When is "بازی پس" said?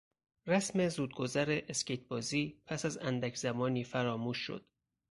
2.07-2.85